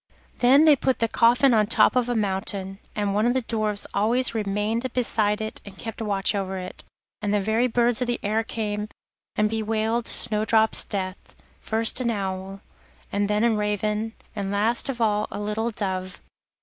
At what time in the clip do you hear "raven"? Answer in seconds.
13.53-14.13